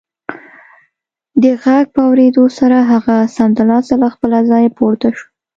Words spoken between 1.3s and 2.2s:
د غږ په